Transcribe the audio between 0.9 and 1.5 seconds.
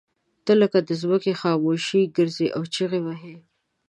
ځمکې